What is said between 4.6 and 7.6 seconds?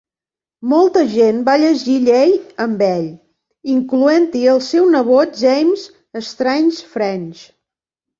seu nebot James Strange French.